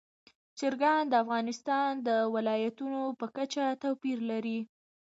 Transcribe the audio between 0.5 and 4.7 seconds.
چرګان د افغانستان د ولایاتو په کچه توپیر لري.